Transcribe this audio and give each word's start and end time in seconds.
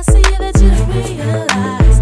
I 0.00 0.02
see 0.02 0.22
that 0.22 0.58
you 0.62 0.70
don't 0.70 0.88
realize. 0.88 1.99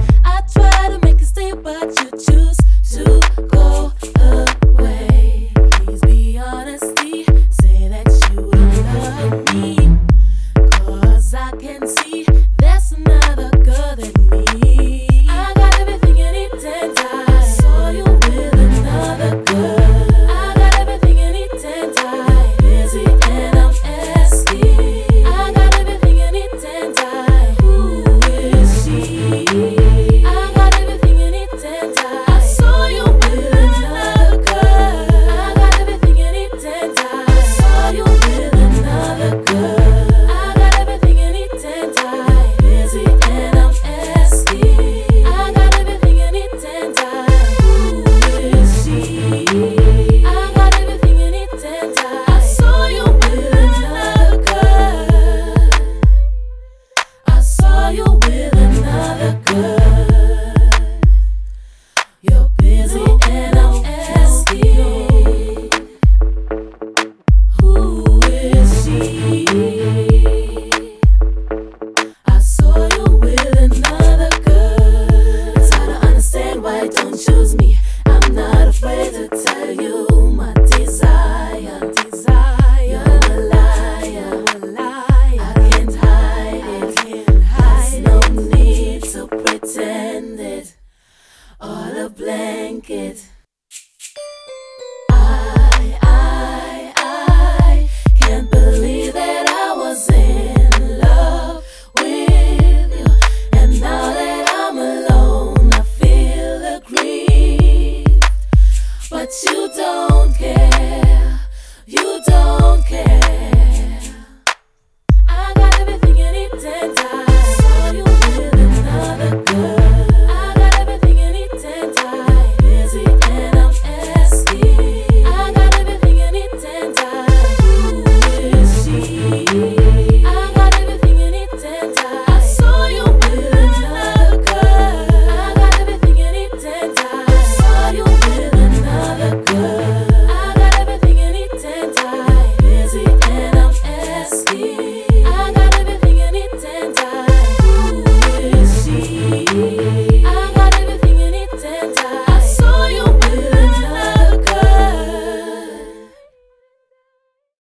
like 92.88 92.98
it. 92.98 93.37